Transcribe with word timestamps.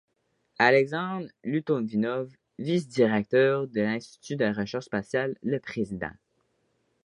Alexandre 0.57 1.27
Lutovinov, 1.43 2.29
Vice-Directeur 2.57 3.67
de 3.67 3.81
l’Institut 3.81 4.35
de 4.35 4.45
recherche 4.45 4.85
spatiale, 4.85 5.35
le 5.43 5.59
Président. 5.59 6.09